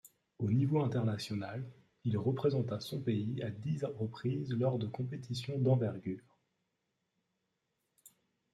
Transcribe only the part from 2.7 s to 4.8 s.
son pays à dix reprises lors